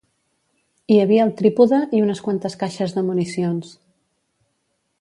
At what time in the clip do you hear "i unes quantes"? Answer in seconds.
1.97-2.57